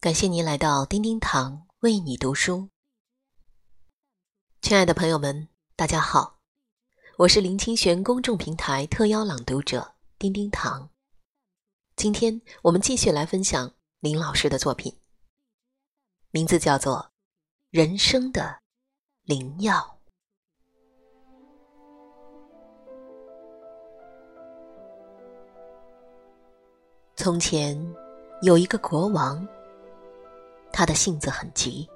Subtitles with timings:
[0.00, 2.68] 感谢您来到叮叮堂为你读书，
[4.62, 6.38] 亲爱的朋友们，大家好，
[7.16, 10.88] 我是林清玄公众平台特邀朗读者叮叮堂。
[11.96, 14.96] 今天我们继续来分享林老师的作品，
[16.30, 16.98] 名字叫做
[17.70, 18.60] 《人生的
[19.24, 19.98] 灵药》。
[27.16, 27.76] 从前
[28.42, 29.44] 有一个国王。
[30.72, 31.88] 他的性子很急，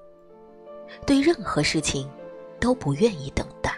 [1.07, 2.11] 对任何事情
[2.59, 3.77] 都不愿意等待。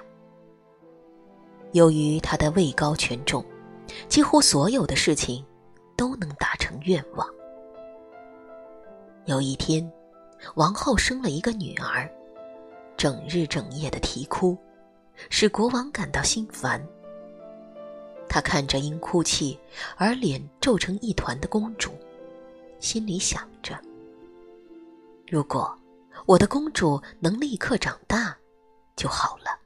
[1.72, 3.44] 由于他的位高权重，
[4.08, 5.44] 几乎所有的事情
[5.96, 7.28] 都能达成愿望。
[9.26, 9.90] 有一天，
[10.54, 12.10] 王后生了一个女儿，
[12.96, 14.56] 整日整夜的啼哭，
[15.30, 16.80] 使国王感到心烦。
[18.28, 19.58] 他看着因哭泣
[19.96, 21.90] 而脸皱成一团的公主，
[22.80, 23.78] 心里想着。
[25.27, 25.77] 如果
[26.27, 28.36] 我的公主能立刻长大，
[28.97, 29.58] 就好了。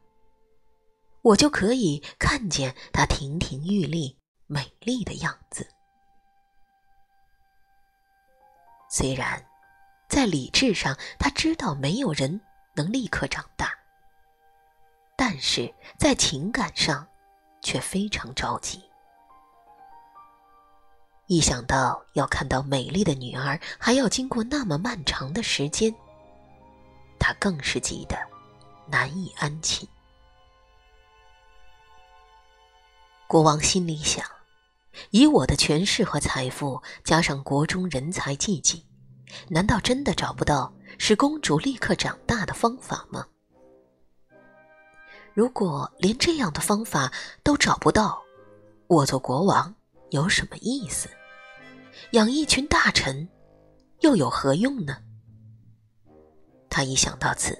[1.22, 5.68] 我就可以看见她亭亭玉立、美丽的样子。
[8.88, 9.44] 虽然
[10.08, 12.40] 在理智上他知道没有人
[12.74, 13.76] 能立刻长大，
[15.16, 17.06] 但是在情感上
[17.60, 18.87] 却非常着急。
[21.28, 25.94] 一想到要看到美丽的女儿，还要经过那么漫长的时间，
[27.18, 28.16] 他更是急得
[28.86, 29.86] 难以安寝。
[33.26, 34.24] 国王心里想：
[35.10, 38.86] 以我的权势和财富，加上国中人才济济，
[39.48, 43.26] 难道真的找不到使公主立刻长大的方法吗？
[45.34, 47.12] 如果连这样的方法
[47.42, 48.22] 都找不到，
[48.86, 49.74] 我做国王
[50.10, 51.08] 有什么意思？
[52.12, 53.28] 养一群大臣，
[54.00, 54.96] 又有何用呢？
[56.70, 57.58] 他一想到此，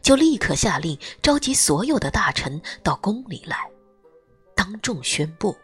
[0.00, 3.68] 就立刻下令召集所有的大臣到宫里来，
[4.54, 5.56] 当众宣布：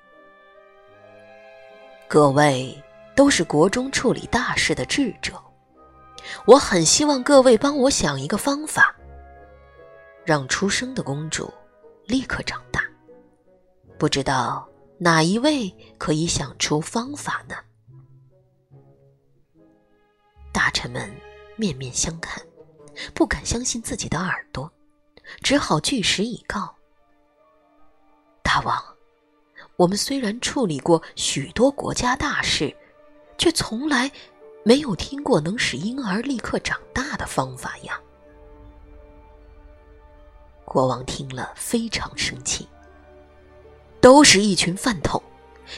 [2.09, 2.83] 各位
[3.15, 5.33] 都是国中处理大事的智者，
[6.47, 8.95] 我很希望各位帮我想一个方法，
[10.25, 11.53] 让出生的公主
[12.07, 12.83] 立刻长大。
[13.99, 14.69] 不知道
[14.99, 17.55] 哪一位可以想出方法呢？
[20.53, 21.15] 大臣们
[21.57, 22.43] 面面相看，
[23.13, 24.73] 不敢相信自己的耳朵，
[25.43, 26.75] 只好据实以告。
[28.43, 28.83] 大王，
[29.77, 32.75] 我们虽然处理过许多国家大事，
[33.37, 34.11] 却从来
[34.65, 38.01] 没有听过能使婴儿立刻长大的方法呀！
[40.65, 42.67] 国王听了非常生气，
[44.07, 45.21] 都是一群饭桶。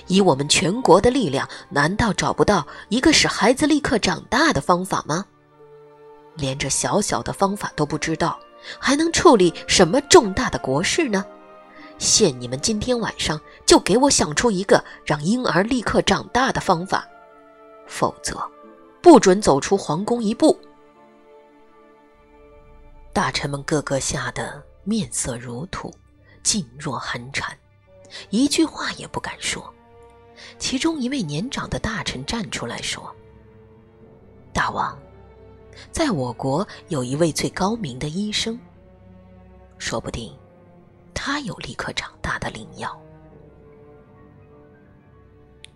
[0.07, 5.25] 以我们全国的力量，难道找不到一个使孩子立刻长大的方法吗？
[6.35, 8.39] 连这小小的方法都不知道，
[8.79, 11.25] 还能处理什么重大的国事呢？
[11.97, 17.09] 限你们今天晚上就给我想出一个让婴儿立刻长大的方法，
[17.87, 18.39] 否则
[19.01, 20.55] 不准走出皇宫一步。
[23.15, 25.91] 大臣们个个吓得面色如土，
[26.45, 27.57] 噤若寒蝉，
[28.31, 29.73] 一句话也不敢说。
[30.59, 33.15] 其中一位年长的大臣站出来说
[34.55, 34.97] ：“大王，
[35.91, 38.59] 在我国有一位最高明的医生，
[39.79, 40.33] 说不定
[41.13, 42.97] 他有立刻长大的灵药。”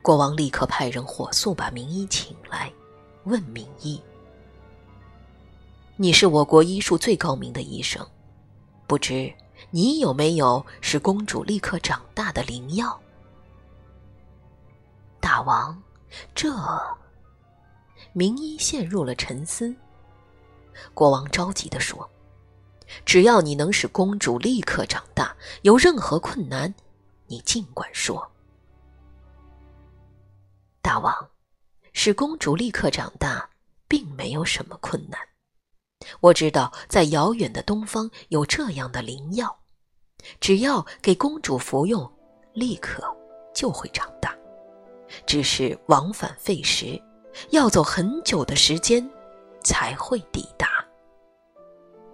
[0.00, 2.72] 国王立刻派人火速把名医请来，
[3.25, 4.00] 问名医
[5.97, 8.04] ：“你是我国医术最高明的医生，
[8.87, 9.32] 不知
[9.72, 13.00] 你有没有使公主立刻长大的灵药？”
[15.19, 15.83] 大王，
[16.34, 16.55] 这
[18.12, 19.75] 名医陷入了沉思。
[20.93, 22.09] 国王着急地说
[23.06, 26.75] ：“只要你能使公主立刻长大，有任何困难，
[27.27, 28.31] 你尽管说。”
[30.82, 31.31] 大王，
[31.94, 33.49] 使公主立刻长大，
[33.88, 35.19] 并没有什么困难。
[36.20, 39.62] 我知道，在遥远的东方有这样的灵药，
[40.41, 42.11] 只要给公主服用，
[42.53, 43.03] 立刻
[43.55, 44.35] 就会长大。
[45.27, 47.01] 只是往返费时，
[47.51, 49.09] 要走很久的时间
[49.63, 50.85] 才会抵达。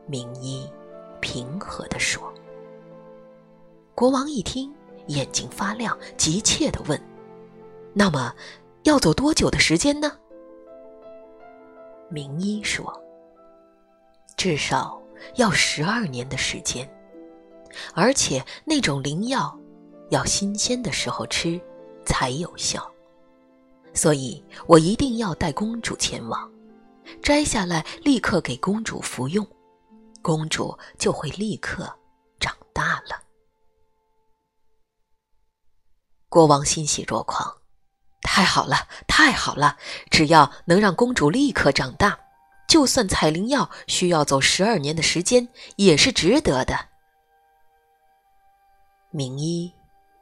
[0.07, 0.69] 名医
[1.21, 2.33] 平和地说。
[3.95, 4.73] 国王一听，
[5.09, 7.01] 眼睛发亮，急切地问
[7.93, 8.35] ：“那么，
[8.85, 10.17] 要走多久的时间呢？”
[12.09, 12.91] 名医说
[14.37, 15.01] ：“至少
[15.35, 16.89] 要十二年的时间，
[17.94, 19.59] 而且那种灵药
[20.11, 21.61] 要新鲜的时候吃。”
[22.11, 22.91] 才有效，
[23.93, 26.50] 所以我一定要带公主前往，
[27.23, 29.47] 摘下来立刻给公主服用，
[30.23, 31.94] 公主就会立刻
[32.41, 33.20] 长大了。
[36.31, 37.59] 国王欣喜若狂，
[38.23, 39.76] 太好了，太好了！
[40.11, 42.19] 只要能让公主立刻长大，
[42.67, 46.88] 就算采灵药需要走十二年的时间，也是值得的。
[49.11, 49.73] 名医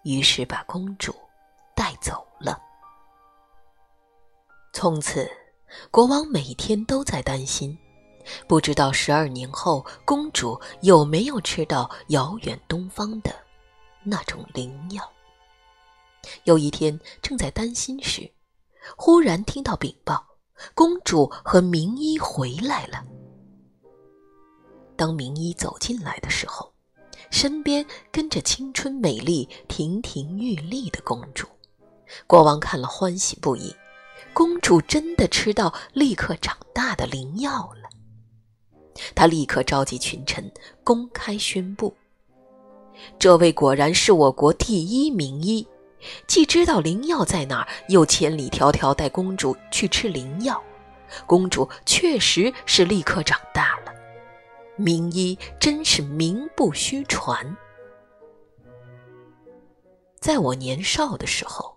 [0.04, 1.12] 于是把公主
[1.74, 2.56] 带走了。
[4.72, 5.28] 从此，
[5.90, 7.76] 国王每天都在担心，
[8.46, 13.34] 不知道十二年后公主有没有吃到遥远东方的
[14.04, 15.02] 那种灵药。
[16.44, 18.30] 有一天，正在担心时，
[18.96, 20.24] 忽然听到禀报：
[20.74, 23.04] 公主和名医回来了。
[24.96, 26.72] 当名医走进来的时候，
[27.30, 31.46] 身边跟着青春美丽、亭亭玉立的公主。
[32.26, 33.74] 国王看了欢喜不已，
[34.32, 37.50] 公主真的吃到立刻长大的灵药
[37.82, 37.88] 了。
[39.14, 40.50] 他立刻召集群臣，
[40.84, 41.94] 公开宣布：
[43.18, 45.66] 这位果然是我国第一名医。
[46.28, 50.62] 既知道灵药在哪儿，又千里迢迢带公主去吃灵药，
[51.26, 53.92] 公主确实是立刻长大了。
[54.76, 57.56] 名医真是名不虚传。
[60.20, 61.76] 在我年少的时候，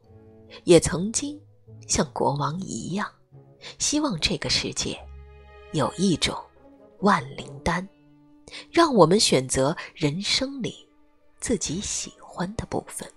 [0.63, 1.39] 也曾经
[1.87, 3.11] 像国王一样，
[3.77, 4.99] 希望这个世界
[5.73, 6.35] 有一种
[6.99, 7.87] 万灵丹，
[8.71, 10.87] 让我们选择人生里
[11.39, 13.07] 自己喜欢的部分。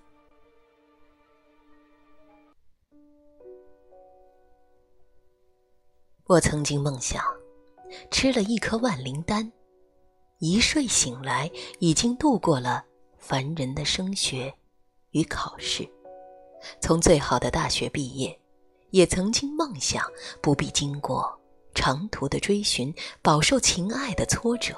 [6.25, 7.23] 我曾经梦想，
[8.09, 9.51] 吃了一颗万灵丹，
[10.45, 11.49] 一睡醒来，
[11.79, 12.83] 已经度过了
[13.17, 14.53] 凡人的升学
[15.11, 15.89] 与考试，
[16.81, 18.29] 从最好的大学毕业；
[18.89, 20.05] 也曾经梦想
[20.41, 21.33] 不必经过
[21.73, 24.75] 长途的追寻，饱受情爱的挫折。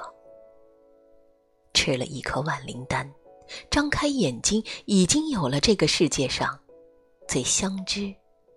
[1.74, 3.12] 吃了一颗万灵丹，
[3.68, 6.56] 张开眼睛，已经有了这个世界上
[7.26, 8.14] 最相知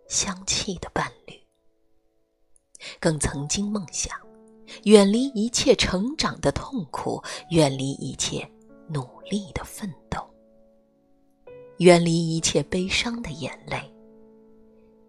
[0.07, 1.33] 相契的伴侣。
[2.99, 4.15] 更曾经梦想，
[4.83, 8.49] 远离一切成长的痛苦，远离一切
[8.87, 10.19] 努力的奋斗，
[11.77, 13.79] 远离一切悲伤的眼泪。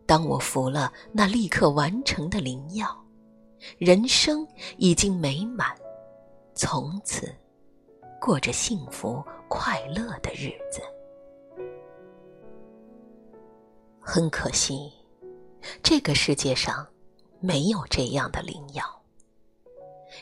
[0.07, 3.05] 当我服了那立刻完成的灵药，
[3.79, 4.47] 人生
[4.77, 5.69] 已经美满，
[6.55, 7.35] 从此
[8.21, 10.81] 过着幸福快乐的日子。
[14.01, 14.93] 很可惜，
[15.83, 16.87] 这个世界上。
[17.43, 19.00] 没有这样的灵药。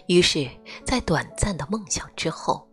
[0.07, 0.49] 于是，
[0.85, 2.67] 在短暂的梦想之后，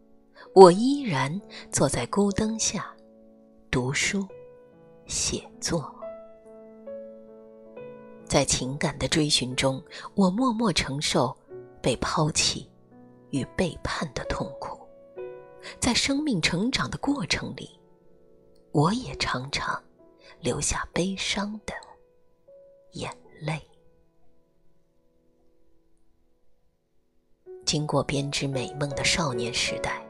[0.53, 1.39] 我依然
[1.71, 2.95] 坐在孤灯下，
[3.69, 4.25] 读书、
[5.05, 5.93] 写作。
[8.25, 9.83] 在情感的追寻中，
[10.15, 11.35] 我默默承受
[11.81, 12.69] 被抛弃
[13.29, 14.77] 与背叛的痛苦；
[15.79, 17.79] 在生命成长的过程里，
[18.71, 19.81] 我也常常
[20.39, 21.73] 流下悲伤的
[22.93, 23.61] 眼泪。
[27.65, 30.01] 经过编织美梦的少年时代，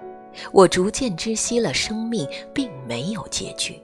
[0.51, 3.81] 我逐渐知悉了生命并没有结局，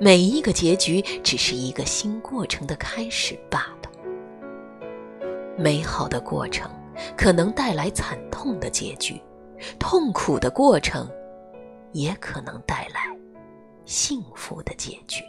[0.00, 3.90] 每一个结局只是一个新过程的开始罢了。
[5.56, 6.70] 美好的过程
[7.16, 9.20] 可能带来惨痛的结局，
[9.78, 11.08] 痛苦的过程
[11.92, 13.16] 也可能带来
[13.84, 15.22] 幸福的结局。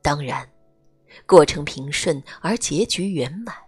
[0.00, 0.48] 当然，
[1.26, 3.67] 过程平顺而结局圆满。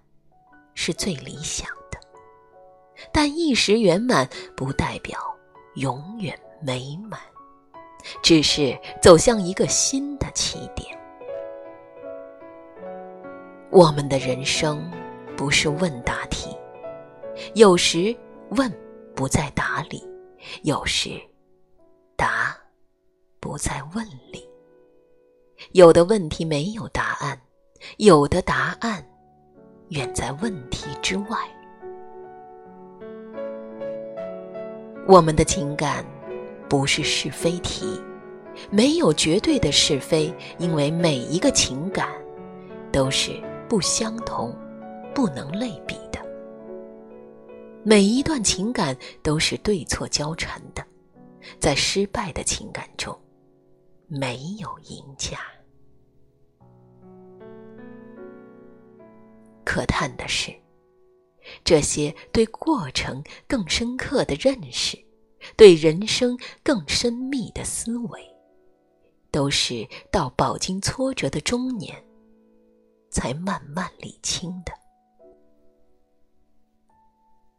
[0.82, 2.00] 是最理想的，
[3.12, 5.20] 但一时圆满不代表
[5.74, 7.20] 永远美满，
[8.22, 10.98] 只是走向一个新的起点。
[13.70, 14.90] 我们的人生
[15.36, 16.56] 不是问答题，
[17.52, 18.16] 有时
[18.52, 18.72] 问
[19.14, 20.02] 不在答里，
[20.62, 21.10] 有时
[22.16, 22.56] 答
[23.38, 24.48] 不在问里。
[25.72, 27.38] 有的问题没有答案，
[27.98, 29.06] 有的答案。
[29.90, 31.38] 远在问题之外。
[35.06, 36.04] 我们的情感
[36.68, 38.00] 不是是非题，
[38.70, 42.08] 没有绝对的是非，因为每一个情感
[42.92, 43.32] 都是
[43.68, 44.56] 不相同、
[45.12, 46.20] 不能类比的。
[47.82, 50.84] 每一段情感都是对错交缠的，
[51.58, 53.18] 在失败的情感中，
[54.06, 55.38] 没有赢家。
[59.70, 60.52] 可叹的是，
[61.62, 64.98] 这些对过程更深刻的认识，
[65.56, 68.36] 对人生更深密的思维，
[69.30, 72.04] 都是到饱经挫折的中年，
[73.10, 74.72] 才慢慢理清的。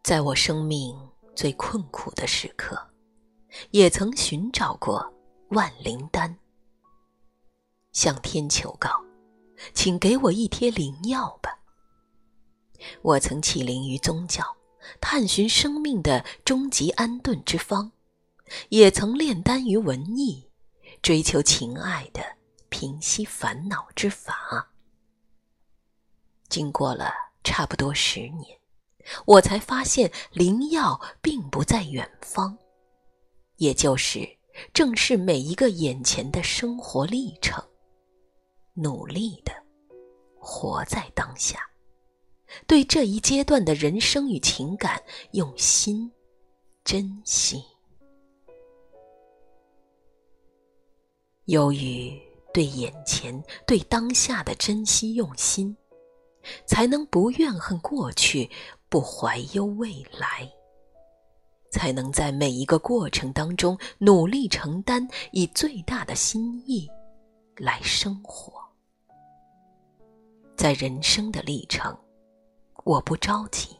[0.03, 0.93] 在我生命
[1.33, 2.77] 最困苦的时刻，
[3.69, 5.01] 也曾寻找过
[5.51, 6.37] 万灵丹，
[7.93, 8.89] 向天求告，
[9.73, 11.57] 请给我一贴灵药吧。
[13.01, 14.43] 我曾起灵于宗教，
[14.99, 17.91] 探寻生命的终极安顿之方，
[18.69, 20.49] 也曾炼丹于文艺，
[21.01, 22.21] 追求情爱的
[22.69, 24.69] 平息烦恼之法。
[26.49, 28.59] 经过了差不多十年，
[29.25, 32.57] 我才发现灵药并不在远方，
[33.57, 34.27] 也就是
[34.73, 37.63] 正是每一个眼前的生活历程，
[38.73, 39.53] 努力的
[40.37, 41.70] 活在当下。
[42.67, 46.11] 对这一阶段的人生与情感用心
[46.83, 47.63] 珍惜，
[51.45, 52.19] 由于
[52.53, 55.75] 对眼前、对当下的珍惜用心，
[56.65, 58.49] 才能不怨恨过去，
[58.89, 60.51] 不怀忧未来，
[61.71, 66.89] 才能在每一个过程当中努力承担，以最大的心意
[67.55, 68.53] 来生活，
[70.57, 71.97] 在人生的历程。
[72.83, 73.75] 我不着急，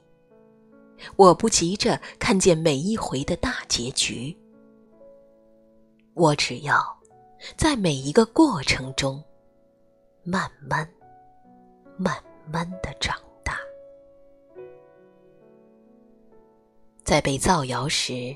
[1.15, 4.37] 我不急着看见每一回的大结局。
[6.13, 6.81] 我只要
[7.57, 9.23] 在每一个过程中，
[10.23, 10.87] 慢慢、
[11.97, 12.15] 慢
[12.45, 13.57] 慢的长大。
[17.03, 18.35] 在被造谣时，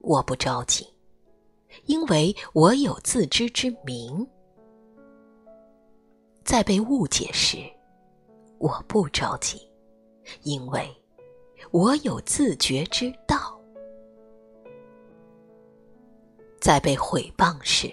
[0.00, 0.86] 我不着急，
[1.86, 4.26] 因为我有自知之明；
[6.44, 7.58] 在被误解时，
[8.58, 9.65] 我不着急。
[10.42, 10.88] 因为，
[11.70, 13.60] 我有自觉之道，
[16.60, 17.92] 在被毁谤时，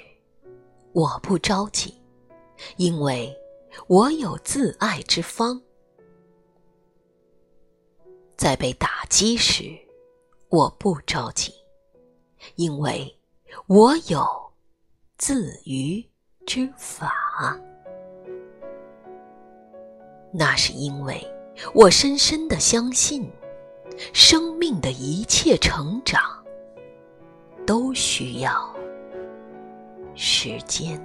[0.94, 1.94] 我不着急；
[2.78, 3.36] 因为
[3.88, 5.62] 我有自爱之方，
[8.38, 9.78] 在被打击时，
[10.50, 11.52] 我不着急；
[12.56, 13.16] 因为
[13.68, 14.26] 我有
[15.18, 16.04] 自娱
[16.46, 17.60] 之法。
[20.32, 21.33] 那是因为。
[21.74, 23.32] 我深深的相信，
[24.14, 26.22] 生命的一切成长
[27.66, 28.76] 都需要
[30.14, 31.02] 时间。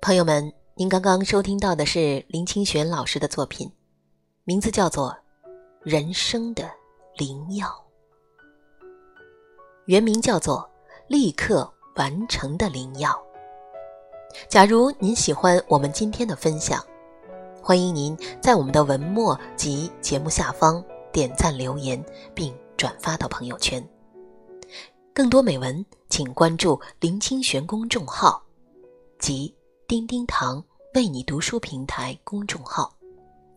[0.00, 3.70] 朋友们，您刚刚收听到的是林清玄老师的作品，
[4.44, 5.16] 名字叫做
[5.82, 6.70] 《人生的
[7.16, 7.66] 灵药》，
[9.86, 10.69] 原名叫做。
[11.10, 13.20] 立刻完成的灵药。
[14.48, 16.80] 假如您喜欢我们今天的分享，
[17.60, 22.00] 欢迎您在我们的文末及节目下方点赞留言，
[22.32, 23.84] 并转发到朋友圈。
[25.12, 28.40] 更多美文，请关注林清玄公众号
[29.18, 29.52] 及
[29.88, 30.62] 叮叮堂
[30.94, 32.94] 为你读书平台公众号，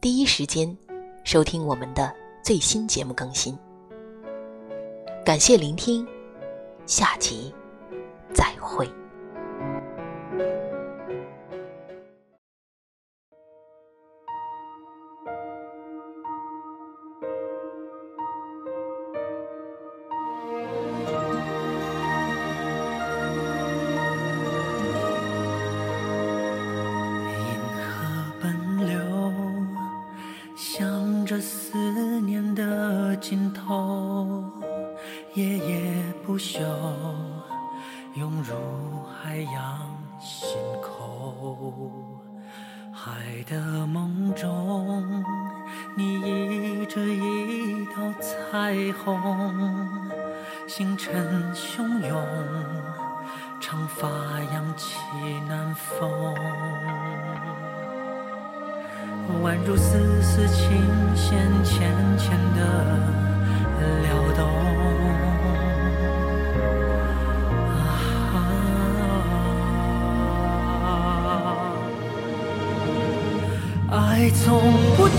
[0.01, 0.75] 第一时间
[1.23, 2.11] 收听我们的
[2.43, 3.55] 最新节目更新。
[5.23, 6.03] 感谢聆听。
[6.85, 7.53] 下集
[8.33, 8.89] 再会。
[43.53, 45.23] 的梦中，
[45.95, 49.87] 你倚着一道彩虹，
[50.67, 52.19] 星辰汹涌，
[53.59, 54.07] 长发
[54.51, 54.97] 扬起
[55.47, 56.09] 南风，
[59.43, 60.81] 宛如丝丝琴
[61.15, 62.59] 弦浅浅的
[64.01, 65.22] 撩动。
[74.13, 75.09] 爱从不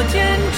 [0.00, 0.49] 无条